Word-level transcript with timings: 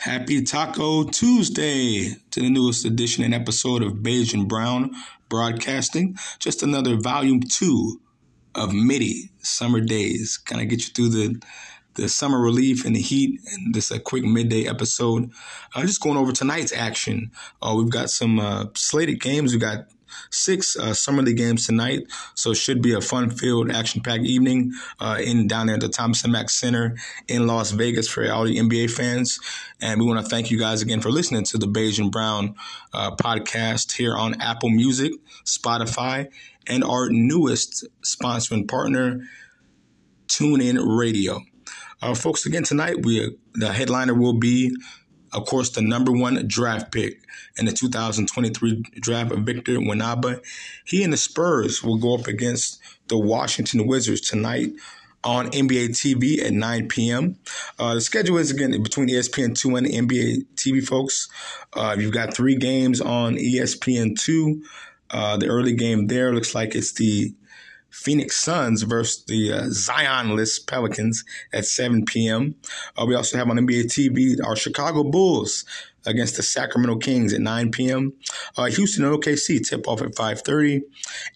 Happy 0.00 0.42
Taco 0.42 1.04
Tuesday 1.04 2.14
to 2.30 2.40
the 2.40 2.48
newest 2.48 2.86
edition 2.86 3.22
and 3.22 3.34
episode 3.34 3.82
of 3.82 3.96
Baj 3.96 4.32
and 4.32 4.48
Brown 4.48 4.92
Broadcasting. 5.28 6.16
Just 6.38 6.62
another 6.62 6.96
volume 6.96 7.40
two 7.40 8.00
of 8.54 8.72
MIDI 8.72 9.30
Summer 9.42 9.78
Days. 9.78 10.38
Kind 10.38 10.62
of 10.62 10.68
get 10.68 10.88
you 10.88 10.94
through 10.94 11.08
the 11.10 11.42
the 11.96 12.08
summer 12.08 12.40
relief 12.40 12.86
and 12.86 12.96
the 12.96 13.00
heat, 13.00 13.40
and 13.44 13.74
just 13.74 13.90
a 13.90 14.00
quick 14.00 14.24
midday 14.24 14.66
episode. 14.66 15.24
I'm 15.74 15.82
uh, 15.82 15.86
just 15.86 16.00
going 16.00 16.16
over 16.16 16.32
tonight's 16.32 16.72
action. 16.72 17.30
Uh, 17.60 17.74
we've 17.76 17.90
got 17.90 18.08
some 18.08 18.40
uh, 18.40 18.68
slated 18.74 19.20
games. 19.20 19.52
We've 19.52 19.60
got 19.60 19.80
six 20.30 20.76
uh, 20.76 20.94
summer 20.94 21.22
league 21.22 21.36
games 21.36 21.66
tonight, 21.66 22.00
so 22.34 22.54
should 22.54 22.82
be 22.82 22.92
a 22.92 23.00
fun-filled, 23.00 23.70
action-packed 23.70 24.24
evening 24.24 24.72
uh, 25.00 25.18
in 25.22 25.46
down 25.46 25.66
there 25.66 25.76
at 25.76 25.80
the 25.80 25.88
Thomas 25.88 26.22
and 26.24 26.32
Mack 26.32 26.50
Center 26.50 26.96
in 27.28 27.46
Las 27.46 27.70
Vegas 27.72 28.08
for 28.08 28.30
all 28.30 28.44
the 28.44 28.56
NBA 28.56 28.90
fans. 28.90 29.38
And 29.80 30.00
we 30.00 30.06
want 30.06 30.24
to 30.24 30.28
thank 30.28 30.50
you 30.50 30.58
guys 30.58 30.82
again 30.82 31.00
for 31.00 31.10
listening 31.10 31.44
to 31.44 31.58
the 31.58 31.66
Baj 31.66 31.98
and 31.98 32.10
Brown 32.10 32.54
uh, 32.92 33.14
podcast 33.16 33.92
here 33.92 34.16
on 34.16 34.40
Apple 34.40 34.70
Music, 34.70 35.12
Spotify, 35.44 36.28
and 36.66 36.84
our 36.84 37.08
newest 37.10 37.86
sponsoring 38.04 38.68
partner, 38.68 39.20
TuneIn 40.28 40.78
Radio. 40.98 41.42
Uh, 42.02 42.14
folks, 42.14 42.46
again 42.46 42.62
tonight, 42.62 43.04
we 43.04 43.36
the 43.54 43.72
headliner 43.72 44.14
will 44.14 44.38
be 44.38 44.74
of 45.32 45.46
course, 45.46 45.70
the 45.70 45.82
number 45.82 46.12
one 46.12 46.46
draft 46.46 46.92
pick 46.92 47.20
in 47.56 47.66
the 47.66 47.72
2023 47.72 48.82
draft, 49.00 49.32
Victor 49.32 49.72
Wembanyama. 49.72 50.42
He 50.84 51.02
and 51.02 51.12
the 51.12 51.16
Spurs 51.16 51.82
will 51.82 51.98
go 51.98 52.14
up 52.14 52.26
against 52.26 52.80
the 53.08 53.18
Washington 53.18 53.86
Wizards 53.86 54.20
tonight 54.20 54.72
on 55.22 55.50
NBA 55.50 55.90
TV 55.90 56.42
at 56.44 56.52
9 56.52 56.88
p.m. 56.88 57.36
Uh, 57.78 57.94
the 57.94 58.00
schedule 58.00 58.38
is 58.38 58.50
again 58.50 58.82
between 58.82 59.08
ESPN2 59.08 59.78
and 59.78 59.86
NBA 59.86 60.46
TV, 60.54 60.84
folks. 60.84 61.28
Uh, 61.74 61.94
you've 61.98 62.14
got 62.14 62.34
three 62.34 62.56
games 62.56 63.00
on 63.00 63.36
ESPN2. 63.36 64.62
Uh, 65.10 65.36
the 65.36 65.48
early 65.48 65.74
game 65.74 66.06
there 66.06 66.32
looks 66.32 66.54
like 66.54 66.74
it's 66.74 66.92
the 66.92 67.34
Phoenix 67.90 68.36
Suns 68.36 68.82
versus 68.82 69.24
the 69.24 69.52
uh, 69.52 69.62
Zionless 69.64 70.64
Pelicans 70.66 71.24
at 71.52 71.64
7 71.64 72.04
p.m. 72.04 72.54
Uh, 72.96 73.04
we 73.06 73.14
also 73.14 73.36
have 73.36 73.48
on 73.50 73.56
NBA 73.56 73.86
TV 73.86 74.36
our 74.44 74.56
Chicago 74.56 75.04
Bulls 75.04 75.64
against 76.06 76.36
the 76.36 76.42
Sacramento 76.42 76.96
Kings 76.96 77.32
at 77.32 77.40
9 77.40 77.70
p.m. 77.70 78.12
Uh, 78.56 78.66
Houston 78.66 79.04
and 79.04 79.16
OKC 79.16 79.66
tip 79.66 79.86
off 79.88 80.02
at 80.02 80.14
5:30, 80.14 80.82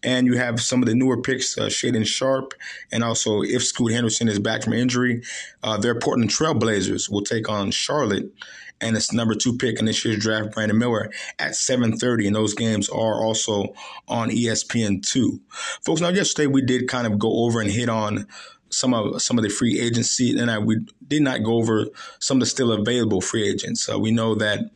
and 0.03 0.27
you 0.27 0.37
have 0.37 0.61
some 0.61 0.83
of 0.83 0.89
the 0.89 0.95
newer 0.95 1.21
picks, 1.21 1.57
uh, 1.59 1.67
Shaedon 1.67 2.07
Sharpe, 2.07 2.55
and 2.93 3.05
also 3.05 3.43
if 3.43 3.65
Scoot 3.65 3.93
Henderson 3.93 4.29
is 4.29 4.39
back 4.39 4.63
from 4.63 4.73
injury, 4.73 5.23
uh, 5.63 5.77
their 5.77 5.95
Portland 5.95 6.31
Trailblazers 6.31 7.11
will 7.11 7.23
take 7.23 7.49
on 7.49 7.71
Charlotte 7.71 8.33
and 8.81 8.97
it's 8.97 9.13
number 9.13 9.35
two 9.35 9.57
pick 9.57 9.79
in 9.79 9.87
this 9.87 10.05
year's 10.05 10.19
draft, 10.19 10.53
Brandon 10.53 10.77
Miller, 10.77 11.11
at 11.39 11.53
7.30. 11.53 12.27
And 12.27 12.37
those 12.37 12.55
games 12.55 12.89
are 12.89 13.25
also 13.25 13.75
on 14.09 14.31
ESPN2. 14.31 15.41
Folks, 15.85 16.01
now 16.01 16.09
yesterday 16.09 16.47
we 16.47 16.61
did 16.61 16.89
kind 16.89 17.07
of 17.07 17.19
go 17.19 17.45
over 17.45 17.61
and 17.61 17.71
hit 17.71 17.89
on 17.89 18.27
some 18.75 18.93
of 18.93 19.23
some 19.23 19.39
of 19.39 19.45
the 19.45 19.51
free 19.51 19.81
agency, 19.81 20.39
and 20.39 20.51
I, 20.51 20.59
we 20.59 20.87
did 21.07 21.23
not 21.23 21.43
go 21.43 21.55
over 21.55 21.87
some 22.19 22.39
of 22.39 22.41
the 22.41 22.47
still 22.47 22.73
available 22.73 23.21
free 23.21 23.49
agents. 23.49 23.89
Uh, 23.89 23.99
we 23.99 24.11
know 24.11 24.35
that 24.35 24.71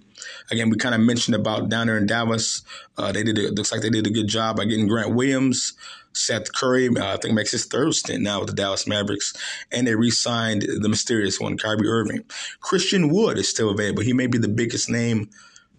again 0.50 0.70
we 0.70 0.76
kind 0.76 0.94
of 0.94 1.00
mentioned 1.00 1.34
about 1.34 1.68
down 1.68 1.88
there 1.88 1.98
in 1.98 2.06
Dallas. 2.06 2.62
Uh, 2.96 3.12
they 3.12 3.22
did 3.22 3.38
a, 3.38 3.50
looks 3.52 3.72
like 3.72 3.82
they 3.82 3.90
did 3.90 4.06
a 4.06 4.10
good 4.10 4.28
job 4.28 4.56
by 4.56 4.64
getting 4.64 4.88
Grant 4.88 5.14
Williams. 5.14 5.74
Seth 6.14 6.52
Curry, 6.52 6.88
uh, 6.88 7.14
I 7.14 7.16
think, 7.18 7.34
makes 7.34 7.52
his 7.52 7.66
third 7.66 7.94
stint 7.94 8.22
now 8.22 8.40
with 8.40 8.48
the 8.48 8.54
Dallas 8.54 8.88
Mavericks, 8.88 9.34
and 9.70 9.86
they 9.86 9.94
re-signed 9.94 10.62
the 10.62 10.88
mysterious 10.88 11.38
one, 11.38 11.56
Kyrie 11.56 11.86
Irving. 11.86 12.24
Christian 12.60 13.10
Wood 13.10 13.38
is 13.38 13.48
still 13.48 13.70
available. 13.70 14.02
He 14.02 14.12
may 14.12 14.26
be 14.26 14.38
the 14.38 14.48
biggest 14.48 14.90
name 14.90 15.30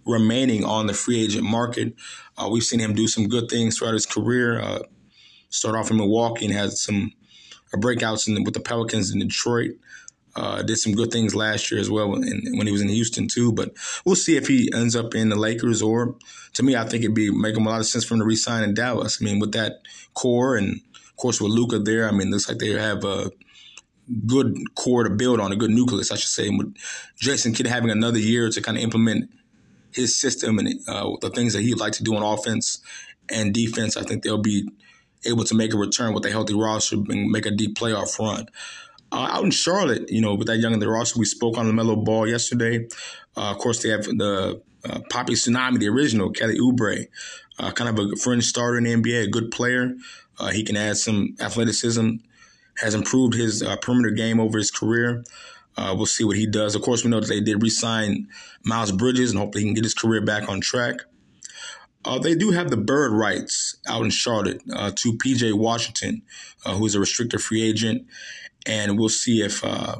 remaining 0.05 0.63
on 0.63 0.87
the 0.87 0.93
free 0.93 1.21
agent 1.21 1.43
market. 1.43 1.93
Uh, 2.37 2.47
we've 2.49 2.63
seen 2.63 2.79
him 2.79 2.93
do 2.93 3.07
some 3.07 3.27
good 3.27 3.49
things 3.49 3.77
throughout 3.77 3.95
his 3.95 4.05
career. 4.05 4.61
Uh, 4.61 4.79
start 5.49 5.75
off 5.75 5.91
in 5.91 5.97
Milwaukee 5.97 6.45
and 6.45 6.53
had 6.53 6.71
some 6.71 7.11
breakouts 7.77 8.27
in, 8.27 8.43
with 8.43 8.53
the 8.53 8.59
Pelicans 8.59 9.11
in 9.11 9.19
Detroit. 9.19 9.71
Uh, 10.35 10.61
did 10.61 10.77
some 10.77 10.93
good 10.93 11.11
things 11.11 11.35
last 11.35 11.71
year 11.71 11.81
as 11.81 11.89
well 11.89 12.09
when, 12.09 12.21
when 12.21 12.67
he 12.67 12.71
was 12.71 12.81
in 12.81 12.87
Houston 12.87 13.27
too. 13.27 13.51
But 13.51 13.71
we'll 14.05 14.15
see 14.15 14.37
if 14.37 14.47
he 14.47 14.71
ends 14.73 14.95
up 14.95 15.15
in 15.15 15.29
the 15.29 15.35
Lakers 15.35 15.81
or, 15.81 16.15
to 16.53 16.63
me, 16.63 16.75
I 16.75 16.83
think 16.83 17.03
it'd 17.03 17.15
be 17.15 17.31
make 17.31 17.57
him 17.57 17.65
a 17.65 17.69
lot 17.69 17.79
of 17.79 17.87
sense 17.87 18.05
for 18.05 18.13
him 18.13 18.19
to 18.19 18.25
resign 18.25 18.63
in 18.63 18.73
Dallas. 18.73 19.17
I 19.19 19.25
mean, 19.25 19.39
with 19.39 19.53
that 19.53 19.81
core 20.13 20.55
and 20.55 20.79
of 20.95 21.15
course 21.17 21.41
with 21.41 21.51
Luka 21.51 21.79
there, 21.79 22.07
I 22.07 22.11
mean, 22.11 22.31
looks 22.31 22.47
like 22.47 22.59
they 22.59 22.69
have 22.69 23.03
a 23.03 23.31
good 24.25 24.55
core 24.75 25.03
to 25.03 25.09
build 25.09 25.39
on, 25.39 25.51
a 25.51 25.55
good 25.55 25.71
nucleus, 25.71 26.11
I 26.11 26.15
should 26.15 26.29
say. 26.29 26.47
And 26.47 26.57
with 26.57 26.75
Jason 27.17 27.53
Kidd 27.53 27.67
having 27.67 27.91
another 27.91 28.19
year 28.19 28.49
to 28.49 28.61
kind 28.61 28.77
of 28.77 28.83
implement 28.83 29.29
his 29.93 30.19
system 30.19 30.59
and 30.59 30.79
uh, 30.87 31.11
the 31.21 31.29
things 31.29 31.53
that 31.53 31.61
he'd 31.61 31.79
like 31.79 31.93
to 31.93 32.03
do 32.03 32.15
on 32.15 32.23
offense 32.23 32.81
and 33.29 33.53
defense, 33.53 33.97
I 33.97 34.03
think 34.03 34.23
they'll 34.23 34.41
be 34.41 34.69
able 35.25 35.43
to 35.43 35.55
make 35.55 35.73
a 35.73 35.77
return 35.77 36.13
with 36.13 36.25
a 36.25 36.31
healthy 36.31 36.53
roster 36.53 36.95
and 36.95 37.29
make 37.29 37.45
a 37.45 37.51
deep 37.51 37.75
playoff 37.75 38.17
run. 38.19 38.47
Uh, 39.11 39.27
out 39.31 39.43
in 39.43 39.51
Charlotte, 39.51 40.09
you 40.09 40.21
know, 40.21 40.35
with 40.35 40.47
that 40.47 40.57
young 40.57 40.73
in 40.73 40.79
the 40.79 40.89
roster, 40.89 41.19
we 41.19 41.25
spoke 41.25 41.57
on 41.57 41.65
the 41.65 41.73
LaMelo 41.73 42.03
Ball 42.03 42.27
yesterday. 42.27 42.87
Uh, 43.35 43.51
of 43.51 43.57
course, 43.57 43.81
they 43.81 43.89
have 43.89 44.03
the 44.03 44.61
uh, 44.85 44.99
Poppy 45.09 45.33
Tsunami, 45.33 45.79
the 45.79 45.89
original, 45.89 46.29
Kelly 46.29 46.59
Oubre, 46.59 47.07
uh, 47.57 47.71
kind 47.71 47.89
of 47.89 48.11
a 48.11 48.15
fringe 48.17 48.45
starter 48.45 48.77
in 48.77 48.83
the 48.83 48.93
NBA, 48.93 49.23
a 49.23 49.29
good 49.29 49.51
player. 49.51 49.95
Uh, 50.39 50.49
he 50.49 50.63
can 50.63 50.77
add 50.77 50.97
some 50.97 51.35
athleticism, 51.39 52.11
has 52.77 52.93
improved 52.93 53.33
his 53.33 53.63
uh, 53.63 53.75
perimeter 53.77 54.11
game 54.11 54.39
over 54.39 54.57
his 54.57 54.71
career. 54.71 55.23
we'll 55.77 56.05
see 56.05 56.23
what 56.23 56.37
he 56.37 56.45
does. 56.45 56.75
Of 56.75 56.83
course, 56.83 57.03
we 57.03 57.09
know 57.09 57.19
that 57.19 57.27
they 57.27 57.41
did 57.41 57.63
re-sign 57.63 58.27
Miles 58.63 58.91
Bridges, 58.91 59.31
and 59.31 59.39
hopefully 59.39 59.63
he 59.63 59.67
can 59.69 59.73
get 59.73 59.83
his 59.83 59.95
career 59.95 60.21
back 60.21 60.47
on 60.47 60.61
track. 60.61 60.97
They 62.21 62.35
do 62.35 62.51
have 62.51 62.69
the 62.69 62.77
bird 62.77 63.11
rights 63.11 63.77
out 63.87 64.03
in 64.03 64.09
Charlotte 64.09 64.61
to 64.67 65.13
PJ 65.17 65.53
Washington, 65.53 66.21
who 66.65 66.85
is 66.85 66.95
a 66.95 66.99
restricted 66.99 67.41
free 67.41 67.63
agent 67.63 68.07
and 68.65 68.97
we'll 68.97 69.09
see 69.09 69.41
if 69.41 69.63
uh, 69.63 69.95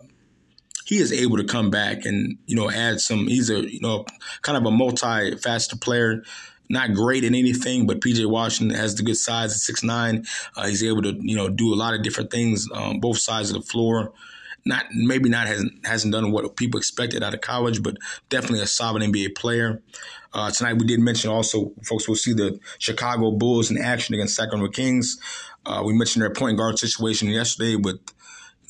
he 0.86 0.98
is 0.98 1.12
able 1.12 1.38
to 1.38 1.44
come 1.44 1.70
back 1.70 2.06
and 2.06 2.38
you 2.46 2.56
know 2.56 2.70
add 2.70 3.02
some. 3.02 3.28
He's 3.28 3.50
a 3.50 3.70
you 3.70 3.80
know 3.82 4.06
kind 4.42 4.58
of 4.58 4.66
a 4.66 4.72
multi-faceted 4.72 5.82
player. 5.82 6.24
Not 6.72 6.94
great 6.94 7.24
in 7.24 7.34
anything, 7.34 7.88
but 7.88 8.00
PJ 8.00 8.30
Washington 8.30 8.78
has 8.78 8.94
the 8.94 9.02
good 9.02 9.18
size 9.18 9.52
at 9.52 9.58
six 9.58 9.84
nine. 9.84 10.26
Uh, 10.56 10.68
he's 10.68 10.84
able 10.84 11.02
to 11.02 11.18
you 11.20 11.36
know 11.36 11.50
do 11.50 11.74
a 11.74 11.76
lot 11.76 11.94
of 11.94 12.04
different 12.04 12.32
things 12.32 12.70
on 12.70 13.00
both 13.00 13.18
sides 13.18 13.50
of 13.50 13.56
the 13.56 13.68
floor. 13.68 14.14
Not 14.66 14.86
maybe 14.94 15.30
not 15.30 15.48
hasn't 15.48 15.86
hasn't 15.86 16.14
done 16.14 16.32
what 16.32 16.56
people 16.56 16.78
expected 16.78 17.24
out 17.24 17.34
of 17.34 17.42
college, 17.42 17.82
but 17.82 17.98
definitely 18.30 18.62
a 18.62 18.68
solid 18.68 19.02
NBA 19.02 19.36
player. 19.36 19.82
Uh, 20.34 20.52
tonight 20.52 20.74
we 20.74 20.86
did 20.86 21.00
mention 21.00 21.32
also, 21.32 21.72
folks 21.84 22.08
will 22.08 22.16
see 22.16 22.34
the 22.34 22.60
Chicago 22.78 23.32
Bulls 23.32 23.72
in 23.72 23.78
action 23.78 24.14
against 24.14 24.36
Sacramento 24.36 24.72
Kings. 24.72 25.18
Uh, 25.66 25.82
we 25.86 25.94
mentioned 25.94 26.22
their 26.22 26.34
point 26.34 26.58
guard 26.58 26.78
situation 26.78 27.30
yesterday 27.30 27.76
with 27.76 28.00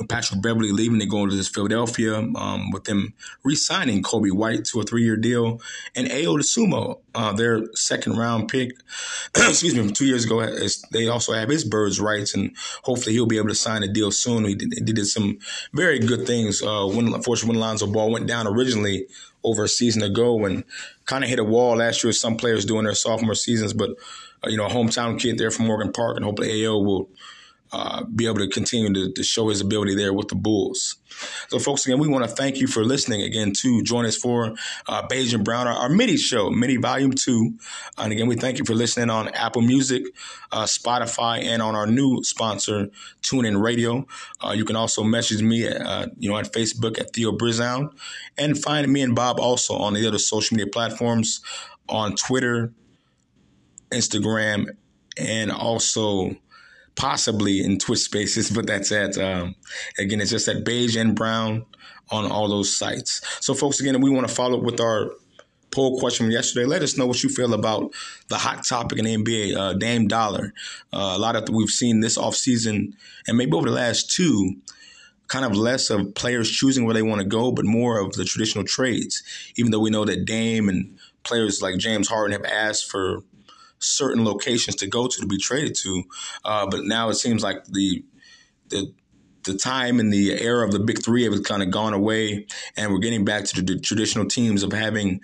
Patrick 0.08 0.42
Beverley 0.42 0.72
leaving 0.72 1.02
and 1.02 1.10
going 1.10 1.30
to 1.30 1.36
this 1.36 1.48
Philadelphia, 1.48 2.16
um, 2.18 2.72
with 2.72 2.86
them 2.86 3.14
re-signing 3.44 4.02
Coby 4.02 4.32
White 4.32 4.66
to 4.66 4.80
a 4.80 4.84
three-year 4.84 5.18
deal, 5.18 5.62
and 5.96 6.08
Ayo 6.08 6.38
Dosunmu, 6.38 7.00
uh, 7.16 7.34
their 7.34 7.64
second-round 7.74 8.48
pick, 8.48 8.72
excuse 9.36 9.76
me, 9.76 9.82
from 9.82 9.94
two 9.94 10.06
years 10.06 10.26
ago. 10.26 10.46
They 10.92 11.08
also 11.08 11.34
have 11.34 11.50
his 11.50 11.64
birds 11.64 12.00
rights, 12.00 12.34
and 12.34 12.56
hopefully 12.84 13.14
he'll 13.14 13.26
be 13.26 13.38
able 13.38 13.50
to 13.50 13.56
sign 13.56 13.84
a 13.84 13.88
deal 13.88 14.12
soon. 14.12 14.46
He 14.46 14.56
did, 14.56 14.74
he 14.74 14.82
did 14.82 15.08
some 15.08 15.40
very 15.74 16.00
good 16.00 16.26
things. 16.26 16.62
Uh, 16.62 16.86
when 16.86 17.14
unfortunately 17.14 17.58
when 17.58 17.60
Lonzo 17.60 17.88
Ball 17.88 18.12
went 18.12 18.28
down 18.28 18.48
originally 18.48 19.08
over 19.44 19.64
a 19.64 19.70
season 19.70 20.04
ago, 20.04 20.46
and 20.46 20.64
kind 21.06 21.24
of 21.24 21.30
hit 21.30 21.40
a 21.40 21.44
wall 21.44 21.78
last 21.78 22.04
year. 22.04 22.14
Some 22.14 22.38
players 22.38 22.66
doing 22.66 22.86
their 22.86 22.96
sophomore 22.96 23.36
seasons, 23.36 23.74
but 23.74 23.92
uh, 24.44 24.50
you 24.50 24.58
know, 24.58 24.66
a 24.66 24.70
hometown 24.70 25.20
kid 25.20 25.38
there 25.38 25.52
from 25.52 25.68
Morgan 25.68 25.92
Park, 25.92 26.16
and 26.16 26.26
hopefully 26.26 26.50
Ayo 26.50 26.84
will 26.84 27.10
uh, 27.72 28.04
be 28.04 28.26
able 28.26 28.40
to 28.40 28.48
continue 28.48 28.92
to, 28.94 29.12
to, 29.14 29.24
show 29.24 29.50
his 29.50 29.62
ability 29.62 29.94
there 29.94 30.12
with 30.12 30.28
the 30.28 30.36
Bulls. 30.36 30.96
So, 31.50 31.60
folks, 31.60 31.86
again, 31.86 32.00
we 32.00 32.08
want 32.08 32.24
to 32.24 32.30
thank 32.30 32.58
you 32.58 32.68
for 32.68 32.84
listening 32.84 33.22
again 33.22 33.54
to 33.58 33.84
join 33.84 34.06
us 34.06 34.16
for 34.16 34.56
uh, 34.88 35.08
Baj 35.08 35.34
and 35.34 35.44
Brown, 35.44 35.68
our, 35.68 35.74
our 35.74 36.18
show, 36.18 36.50
MIDI 36.50 36.78
Volume 36.78 37.12
2. 37.12 37.54
And 38.00 38.12
again, 38.12 38.28
we 38.28 38.36
thank 38.36 38.58
you 38.58 38.66
for 38.66 38.74
listening 38.74 39.10
on 39.10 39.28
Apple 39.30 39.62
Music, 39.62 40.04
uh, 40.52 40.64
Spotify, 40.64 41.44
and 41.44 41.62
on 41.62 41.76
our 41.76 41.86
new 41.86 42.24
sponsor, 42.24 42.90
TuneIn 43.22 43.62
Radio. 43.62 44.08
Uh, 44.44 44.52
you 44.52 44.66
can 44.66 44.76
also 44.76 45.04
message 45.04 45.44
me, 45.44 45.68
at, 45.68 45.82
uh, 45.82 46.08
you 46.18 46.30
know, 46.30 46.38
at 46.38 46.52
Facebook 46.52 47.00
at 47.00 47.14
Theo 47.14 47.32
Brizown, 47.32 47.92
and 48.38 48.58
find 48.58 48.92
me 48.92 49.02
and 49.02 49.16
Bob 49.16 49.40
also 49.40 49.76
on 49.76 49.94
the 49.94 50.08
other 50.08 50.18
social 50.18 50.58
media 50.58 50.72
platforms 50.72 51.42
on 51.88 52.16
Twitter, 52.16 52.74
Instagram, 53.92 54.68
and 55.18 55.52
also 55.52 56.36
possibly 57.00 57.64
in 57.64 57.80
Twitch 57.80 58.00
Spaces, 58.00 58.52
but 58.52 58.68
that's 58.68 58.92
at 58.92 59.18
um, 59.18 59.56
again, 59.98 60.22
it's 60.22 60.30
just 60.30 60.48
at 60.48 60.64
beige 60.64 60.96
and 60.96 61.16
brown 61.16 61.66
on 62.12 62.30
all 62.30 62.48
those 62.48 62.76
sites. 62.76 63.22
So, 63.44 63.54
folks, 63.54 63.80
again, 63.80 64.00
we 64.02 64.10
want 64.10 64.28
to 64.28 64.34
follow 64.34 64.60
up 64.60 64.64
with 64.64 64.80
our 64.82 65.12
poll 65.72 65.98
question 66.00 66.26
from 66.26 66.32
yesterday. 66.32 66.66
Let 66.66 66.84
us 66.84 66.98
know 66.98 67.08
what 67.08 67.24
you 67.24 67.30
feel 67.30 67.54
about 67.54 67.92
the 68.28 68.38
hot 68.38 68.66
topic 68.66 69.00
in 69.00 69.06
the 69.06 69.16
NBA, 69.16 69.56
uh, 69.56 69.74
Dame 69.74 70.08
Dollar. 70.08 70.54
Uh, 70.92 71.14
a 71.16 71.20
lot 71.20 71.36
of 71.36 71.48
we've 71.50 71.70
seen 71.70 72.02
this 72.02 72.18
offseason 72.18 72.94
and 73.28 73.38
maybe 73.38 73.54
over 73.54 73.70
the 73.70 73.76
last 73.76 74.12
two 74.12 74.56
kind 75.28 75.46
of 75.46 75.56
less 75.56 75.90
of 75.92 76.16
players 76.16 76.50
choosing 76.50 76.86
where 76.86 76.96
they 76.96 77.04
want 77.04 77.22
to 77.22 77.28
go, 77.28 77.52
but 77.52 77.64
more 77.64 78.00
of 78.00 78.14
the 78.14 78.26
traditional 78.26 78.64
trades. 78.64 79.24
Even 79.56 79.72
though 79.72 79.80
we 79.80 79.92
know 79.92 80.04
that 80.04 80.26
Dame 80.26 80.68
and 80.68 80.98
players 81.24 81.62
like 81.62 81.78
James 81.78 82.10
Harden 82.10 82.34
have 82.34 82.52
asked 82.52 82.90
for 82.90 83.24
certain 83.80 84.24
locations 84.26 84.76
to 84.78 84.88
go 84.88 85.08
to 85.08 85.22
to 85.22 85.28
be 85.28 85.38
traded 85.38 85.76
to, 85.76 86.04
uh, 86.46 86.68
but 86.70 86.86
now 86.86 87.10
it 87.10 87.16
seems 87.16 87.44
like 87.44 87.66
the 87.66 88.04
the 88.70 88.94
the 89.44 89.58
time 89.58 90.00
and 90.00 90.12
the 90.12 90.40
era 90.42 90.66
of 90.66 90.72
the 90.72 90.80
big 90.80 91.04
three 91.04 91.24
have 91.24 91.44
kind 91.44 91.64
of 91.64 91.72
gone 91.72 91.94
away, 91.94 92.46
and 92.76 92.92
we're 92.92 93.00
getting 93.00 93.26
back 93.26 93.46
to 93.46 93.62
the 93.62 93.80
traditional 93.80 94.26
teams 94.26 94.64
of 94.64 94.74
having 94.74 95.22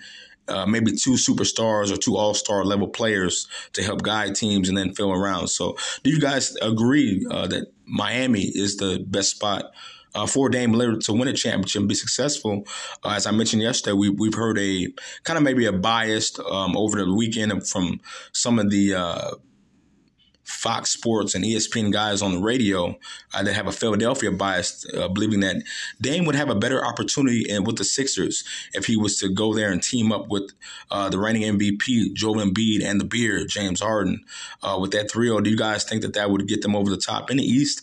uh, 0.48 0.66
maybe 0.66 0.92
two 0.92 1.12
superstars 1.12 1.92
or 1.92 1.96
two 1.96 2.16
all 2.16 2.34
star 2.34 2.64
level 2.64 2.88
players 2.88 3.48
to 3.72 3.82
help 3.82 4.02
guide 4.02 4.34
teams 4.34 4.68
and 4.68 4.78
then 4.78 4.94
fill 4.94 5.12
around. 5.12 5.48
So, 5.48 5.76
do 6.02 6.10
you 6.10 6.20
guys 6.20 6.56
agree 6.62 7.26
uh, 7.30 7.46
that 7.48 7.72
Miami 7.84 8.42
is 8.42 8.76
the 8.76 9.04
best 9.06 9.30
spot? 9.30 9.72
Uh, 10.16 10.26
for 10.26 10.48
Dame 10.48 10.72
Lillard 10.72 11.04
to 11.04 11.12
win 11.12 11.28
a 11.28 11.32
championship 11.32 11.80
and 11.80 11.88
be 11.88 11.94
successful, 11.94 12.64
uh, 13.04 13.10
as 13.10 13.26
I 13.26 13.30
mentioned 13.32 13.62
yesterday, 13.62 13.92
we, 13.92 14.08
we've 14.08 14.34
heard 14.34 14.58
a 14.58 14.88
kind 15.24 15.36
of 15.36 15.42
maybe 15.42 15.66
a 15.66 15.72
biased 15.72 16.40
um, 16.40 16.76
over 16.76 16.96
the 16.96 17.14
weekend 17.14 17.68
from 17.68 18.00
some 18.32 18.58
of 18.58 18.70
the 18.70 18.94
uh, 18.94 19.30
Fox 20.46 20.90
Sports 20.90 21.34
and 21.34 21.44
ESPN 21.44 21.92
guys 21.92 22.22
on 22.22 22.32
the 22.32 22.40
radio 22.40 22.96
uh, 23.34 23.42
that 23.42 23.52
have 23.54 23.66
a 23.66 23.72
Philadelphia 23.72 24.30
bias, 24.30 24.86
uh, 24.94 25.08
believing 25.08 25.40
that 25.40 25.56
Dame 26.00 26.24
would 26.24 26.36
have 26.36 26.50
a 26.50 26.54
better 26.54 26.84
opportunity 26.84 27.44
in, 27.48 27.64
with 27.64 27.76
the 27.76 27.84
Sixers 27.84 28.44
if 28.72 28.86
he 28.86 28.96
was 28.96 29.18
to 29.18 29.28
go 29.28 29.52
there 29.52 29.72
and 29.72 29.82
team 29.82 30.12
up 30.12 30.28
with 30.28 30.52
uh, 30.92 31.08
the 31.10 31.18
reigning 31.18 31.58
MVP 31.58 32.14
Joel 32.14 32.36
Embiid 32.36 32.84
and 32.84 33.00
the 33.00 33.04
Beard 33.04 33.48
James 33.48 33.80
Harden. 33.80 34.24
Uh, 34.62 34.78
with 34.80 34.92
that 34.92 35.08
trio, 35.08 35.40
do 35.40 35.50
you 35.50 35.56
guys 35.56 35.82
think 35.82 36.02
that 36.02 36.14
that 36.14 36.30
would 36.30 36.46
get 36.46 36.62
them 36.62 36.76
over 36.76 36.90
the 36.90 36.96
top 36.96 37.28
in 37.28 37.38
the 37.38 37.44
East? 37.44 37.82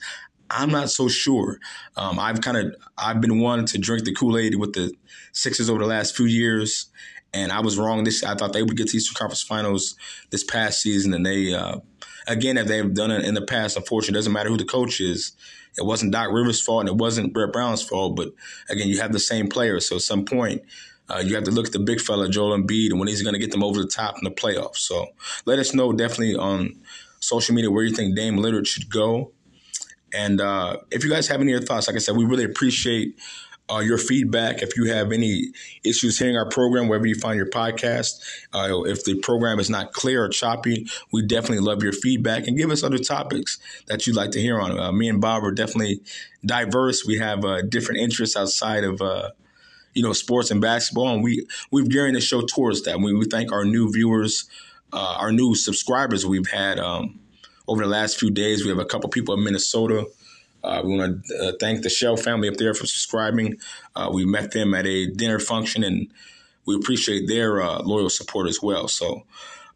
I'm 0.54 0.70
not 0.70 0.90
so 0.90 1.08
sure. 1.08 1.60
Um, 1.98 2.20
I've 2.20 2.42
kind 2.42 2.58
of 2.58 2.76
I've 2.98 3.22
been 3.22 3.40
one 3.40 3.66
to 3.66 3.78
drink 3.78 4.06
the 4.06 4.14
Kool 4.14 4.38
Aid 4.38 4.56
with 4.56 4.74
the 4.74 4.94
Sixers 5.32 5.70
over 5.70 5.80
the 5.80 5.88
last 5.88 6.16
few 6.16 6.26
years, 6.26 6.92
and 7.34 7.52
I 7.52 7.62
was 7.62 7.78
wrong. 7.78 8.04
This 8.04 8.24
I 8.24 8.36
thought 8.36 8.54
they 8.54 8.64
would 8.64 8.78
get 8.78 8.90
to 8.90 8.98
Eastern 8.98 9.16
Conference 9.16 9.42
Finals 9.42 9.96
this 10.30 10.44
past 10.44 10.82
season, 10.82 11.14
and 11.14 11.26
they 11.26 11.54
uh, 11.54 11.78
again, 12.28 12.58
if 12.58 12.68
they've 12.68 12.94
done 12.94 13.12
it 13.12 13.26
in 13.26 13.34
the 13.34 13.42
past, 13.42 13.78
unfortunately, 13.78 14.16
it 14.16 14.20
doesn't 14.20 14.34
matter 14.34 14.50
who 14.50 14.58
the 14.58 14.66
coach 14.66 15.00
is. 15.02 15.34
It 15.78 15.86
wasn't 15.86 16.14
Doc 16.14 16.32
Rivers' 16.32 16.62
fault 16.62 16.82
and 16.82 16.90
it 16.90 16.96
wasn't 16.96 17.34
Brett 17.34 17.52
Brown's 17.52 17.82
fault. 17.82 18.16
But 18.16 18.30
again, 18.70 18.88
you 18.88 19.00
have 19.00 19.12
the 19.12 19.20
same 19.20 19.48
players. 19.48 19.88
So 19.88 19.96
at 19.96 20.04
some 20.04 20.24
point, 20.24 20.62
uh, 21.10 21.22
you 21.26 21.36
have 21.36 21.44
to 21.46 21.52
look 21.52 21.68
at 21.68 21.74
the 21.74 21.80
big 21.80 22.00
fella, 22.00 22.30
Joel 22.30 22.58
Embiid, 22.58 22.92
and 22.92 23.00
when 23.00 23.08
he's 23.08 23.24
going 23.24 23.34
to 23.34 23.40
get 23.40 23.52
them 23.52 23.64
over 23.64 23.82
the 23.82 23.88
top 23.88 24.16
in 24.18 24.24
the 24.24 24.32
playoffs. 24.32 24.78
So 24.78 25.08
let 25.46 25.60
us 25.60 25.74
know 25.74 25.92
definitely 25.92 26.36
on 26.36 26.76
social 27.20 27.56
media 27.56 27.72
where 27.72 27.84
you 27.84 27.96
think 27.96 28.16
Dame 28.16 28.38
Lillard 28.38 28.68
should 28.68 28.90
go. 28.90 29.32
And 30.14 30.40
uh, 30.40 30.78
if 30.92 31.04
you 31.04 31.10
guys 31.10 31.28
have 31.28 31.42
any 31.42 31.54
other 31.56 31.66
thoughts, 31.66 31.88
like 31.88 31.96
I 31.96 32.00
said, 32.00 32.16
we 32.16 32.26
really 32.26 32.44
appreciate 32.44 33.16
uh, 33.70 33.80
your 33.80 33.98
feedback. 33.98 34.62
If 34.62 34.76
you 34.78 34.92
have 34.92 35.12
any 35.12 35.52
issues 35.84 36.20
hearing 36.20 36.38
our 36.38 36.48
program, 36.48 36.88
wherever 36.88 37.06
you 37.06 37.16
find 37.16 37.38
your 37.38 37.50
podcast, 37.50 38.20
uh, 38.54 38.84
if 38.84 39.04
the 39.06 39.20
program 39.20 39.60
is 39.60 39.70
not 39.70 39.94
clear 39.94 40.24
or 40.24 40.30
choppy, 40.30 40.88
we 41.12 41.26
definitely 41.26 41.60
love 41.60 41.82
your 41.82 41.94
feedback 41.94 42.48
and 42.48 42.58
give 42.58 42.72
us 42.72 42.84
other 42.84 42.98
topics 42.98 43.60
that 43.88 44.06
you'd 44.06 44.16
like 44.16 44.32
to 44.32 44.42
hear 44.42 44.60
on. 44.60 44.78
Uh, 44.78 44.92
me 44.92 45.08
and 45.08 45.22
Bob 45.22 45.44
are 45.44 45.52
definitely 45.52 46.02
diverse. 46.46 47.06
We 47.06 47.18
have 47.20 47.46
uh, 47.46 47.62
different 47.62 48.02
interests 48.02 48.36
outside 48.36 48.84
of 48.84 49.02
uh, 49.02 49.30
you 49.94 50.04
know 50.04 50.14
sports 50.14 50.52
and 50.52 50.60
basketball, 50.60 51.10
and 51.10 51.24
we 51.24 51.48
we've 51.72 51.90
gearing 51.90 52.14
the 52.14 52.22
show 52.22 52.42
towards 52.42 52.84
that. 52.84 53.00
We, 53.00 53.14
we 53.14 53.26
thank 53.26 53.52
our 53.52 53.64
new 53.64 53.92
viewers, 53.92 54.50
uh, 54.92 55.16
our 55.20 55.32
new 55.32 55.56
subscribers 55.56 56.26
we've 56.26 56.50
had 56.50 56.80
um, 56.80 57.20
over 57.68 57.84
the 57.84 57.90
last 57.90 58.20
few 58.20 58.32
days. 58.32 58.64
We 58.64 58.70
have 58.70 58.80
a 58.80 58.86
couple 58.86 59.10
people 59.10 59.36
in 59.36 59.44
Minnesota. 59.44 60.06
Uh, 60.64 60.82
we 60.84 60.98
want 60.98 61.26
to 61.26 61.36
uh, 61.38 61.52
thank 61.60 61.84
the 61.84 61.90
Shell 61.90 62.18
family 62.18 62.48
up 62.48 62.56
there 62.56 62.74
for 62.74 62.86
subscribing. 62.86 63.58
Uh, 63.96 64.10
we 64.14 64.26
met 64.26 64.52
them 64.52 64.74
at 64.74 64.86
a 64.86 65.08
dinner 65.08 65.40
function, 65.40 65.84
and 65.84 66.08
we 66.66 66.76
appreciate 66.76 67.28
their 67.28 67.62
uh, 67.62 67.82
loyal 67.82 68.10
support 68.10 68.48
as 68.48 68.62
well. 68.62 68.88
So, 68.88 69.24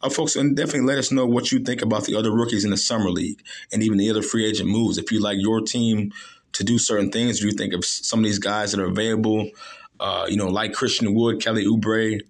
uh, 0.01 0.10
folks, 0.10 0.36
and 0.36 0.56
definitely 0.56 0.88
let 0.88 0.98
us 0.98 1.12
know 1.12 1.25
what 1.25 1.51
you 1.51 1.60
think 1.60 1.81
about 1.81 2.06
the 2.06 2.16
other 2.16 2.31
rookies 2.31 2.63
in 2.63 2.72
the 2.72 2.78
summer 2.78 3.10
league 3.10 3.42
and 3.74 3.84
even 3.84 3.98
the 3.98 4.10
other 4.10 4.22
free 4.22 4.45
agent 4.45 4.69
moves. 4.69 4.98
If 4.98 5.12
you 5.12 5.19
like 5.22 5.38
your 5.39 5.62
team 5.62 6.13
to 6.54 6.63
do 6.63 6.80
certain 6.80 7.12
things, 7.12 7.39
do 7.39 7.48
you 7.48 7.54
think 7.54 7.74
of 7.74 7.84
some 7.84 8.19
of 8.19 8.25
these 8.25 8.39
guys 8.39 8.72
that 8.72 8.80
are 8.80 8.86
available, 8.86 9.50
uh, 10.00 10.25
you 10.30 10.38
know, 10.38 10.48
like 10.48 10.74
Christian 10.74 11.13
Wood, 11.13 11.42
Kelly 11.42 11.66
Oubre, 11.66 12.22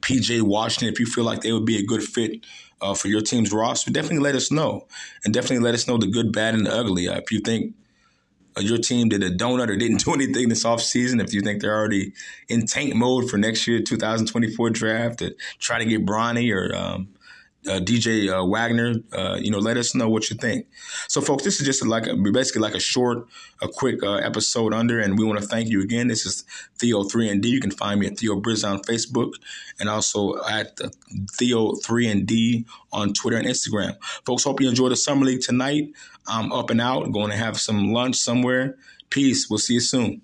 PJ 0.00 0.40
Washington, 0.40 0.88
if 0.88 0.98
you 0.98 1.04
feel 1.06 1.24
like 1.24 1.42
they 1.42 1.52
would 1.52 1.66
be 1.66 1.78
a 1.78 1.84
good 1.84 2.02
fit 2.02 2.44
uh, 2.80 2.94
for 2.94 3.08
your 3.08 3.20
team's 3.20 3.52
roster, 3.52 3.90
definitely 3.90 4.18
let 4.18 4.34
us 4.34 4.50
know. 4.50 4.86
And 5.24 5.34
definitely 5.34 5.64
let 5.64 5.74
us 5.74 5.86
know 5.86 5.98
the 5.98 6.06
good, 6.06 6.32
bad, 6.32 6.54
and 6.54 6.66
the 6.66 6.74
ugly. 6.74 7.08
Uh, 7.08 7.18
if 7.18 7.30
you 7.30 7.40
think 7.40 7.74
your 8.58 8.78
team 8.78 9.08
did 9.08 9.22
a 9.22 9.30
donut 9.30 9.68
or 9.68 9.76
didn't 9.76 9.98
do 10.04 10.12
anything 10.12 10.48
this 10.48 10.64
offseason, 10.64 11.22
if 11.22 11.32
you 11.32 11.40
think 11.40 11.62
they're 11.62 11.76
already 11.76 12.12
in 12.48 12.66
tank 12.66 12.94
mode 12.94 13.30
for 13.30 13.36
next 13.36 13.66
year, 13.66 13.80
2024 13.80 14.70
draft, 14.70 15.18
to 15.20 15.34
try 15.58 15.78
to 15.78 15.84
get 15.84 16.04
Bronny 16.04 16.54
or 16.54 16.74
um, 16.74 17.08
uh, 17.66 17.80
DJ 17.80 18.32
uh, 18.32 18.44
Wagner, 18.44 18.94
uh, 19.12 19.36
you 19.38 19.50
know, 19.50 19.58
let 19.58 19.76
us 19.76 19.94
know 19.94 20.08
what 20.08 20.30
you 20.30 20.36
think. 20.36 20.66
So, 21.08 21.20
folks, 21.20 21.44
this 21.44 21.60
is 21.60 21.66
just 21.66 21.84
like 21.84 22.06
a, 22.06 22.16
basically 22.16 22.62
like 22.62 22.74
a 22.74 22.80
short, 22.80 23.26
a 23.60 23.68
quick 23.68 24.02
uh, 24.02 24.14
episode 24.14 24.72
under, 24.72 24.98
and 24.98 25.18
we 25.18 25.24
want 25.24 25.40
to 25.40 25.46
thank 25.46 25.68
you 25.68 25.82
again. 25.82 26.08
This 26.08 26.24
is 26.24 26.44
Theo 26.78 27.04
Three 27.04 27.28
and 27.28 27.42
D. 27.42 27.48
You 27.48 27.60
can 27.60 27.70
find 27.70 28.00
me 28.00 28.06
at 28.06 28.18
Theo 28.18 28.40
Briz 28.40 28.68
on 28.68 28.80
Facebook, 28.82 29.34
and 29.78 29.88
also 29.88 30.42
at 30.44 30.78
Theo 31.32 31.74
Three 31.74 32.08
and 32.08 32.26
D 32.26 32.64
on 32.92 33.12
Twitter 33.12 33.36
and 33.36 33.46
Instagram. 33.46 33.96
Folks, 34.24 34.44
hope 34.44 34.60
you 34.60 34.68
enjoy 34.68 34.88
the 34.88 34.96
summer 34.96 35.26
league 35.26 35.42
tonight. 35.42 35.92
I'm 36.26 36.52
up 36.52 36.70
and 36.70 36.80
out, 36.80 37.12
going 37.12 37.30
to 37.30 37.36
have 37.36 37.60
some 37.60 37.92
lunch 37.92 38.16
somewhere. 38.16 38.76
Peace. 39.10 39.50
We'll 39.50 39.58
see 39.58 39.74
you 39.74 39.80
soon. 39.80 40.22